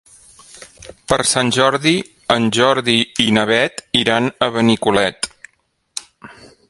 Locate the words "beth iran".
3.51-4.31